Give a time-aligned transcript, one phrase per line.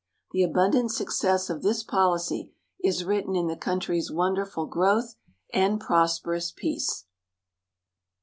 [0.31, 2.51] The abundant success of this policy
[2.83, 5.13] is written in the country's wonderful growth
[5.53, 7.05] and prosperous peace.